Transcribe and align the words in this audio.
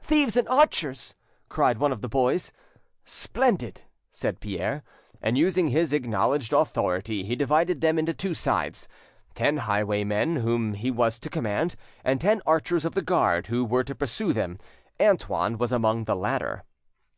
"Thieves 0.00 0.34
and 0.38 0.48
archers," 0.48 1.14
cried 1.50 1.76
one 1.76 1.92
of 1.92 2.00
the 2.00 2.08
boys.... 2.08 2.52
"Splendid!" 3.04 3.82
said 4.10 4.40
Pierre; 4.40 4.82
and 5.20 5.36
using 5.36 5.68
his 5.68 5.92
acknowledged 5.92 6.54
authority, 6.54 7.22
he 7.22 7.36
divided 7.36 7.82
them 7.82 7.98
into 7.98 8.14
two 8.14 8.32
sides—ten 8.32 9.58
highwaymen, 9.58 10.36
whom 10.36 10.72
he 10.72 10.90
was 10.90 11.18
to 11.18 11.28
command, 11.28 11.76
and 12.02 12.18
ten 12.18 12.40
archers 12.46 12.86
of 12.86 12.94
the 12.94 13.02
guard, 13.02 13.48
who 13.48 13.62
were 13.62 13.84
to 13.84 13.94
pursue 13.94 14.32
them; 14.32 14.56
Antoine 14.98 15.58
was 15.58 15.70
among 15.70 16.04
the 16.04 16.16
latter. 16.16 16.64